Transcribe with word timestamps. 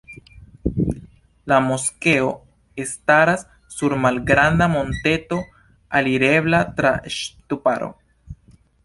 La 1.51 1.57
moskeo 1.65 2.31
staras 2.91 3.43
sur 3.75 3.95
malgranda 4.07 4.69
monteto 4.77 5.39
alirebla 6.01 6.63
tra 6.81 6.95
ŝtuparo. 7.19 7.93